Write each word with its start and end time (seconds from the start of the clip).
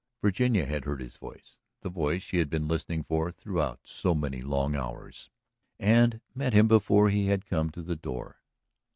Virginia 0.19 0.65
had 0.65 0.85
heard 0.85 0.99
his 0.99 1.15
voice, 1.17 1.59
the 1.81 1.89
voice 1.91 2.23
she 2.23 2.37
had 2.39 2.49
been 2.49 2.67
listening 2.67 3.03
for 3.03 3.31
throughout 3.31 3.79
so 3.83 4.15
many 4.15 4.41
long 4.41 4.75
hours, 4.75 5.29
and 5.77 6.21
met 6.33 6.53
him 6.53 6.67
before 6.67 7.11
he 7.11 7.27
had 7.27 7.45
come 7.45 7.69
to 7.69 7.83
the 7.83 7.95
door. 7.95 8.37